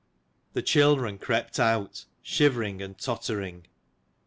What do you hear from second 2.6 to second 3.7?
and tottering.